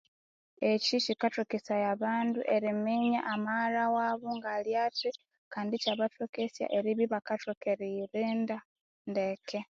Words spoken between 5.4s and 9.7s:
kand ikyabathokesya erbya ibakathoka eriyirinda ndeke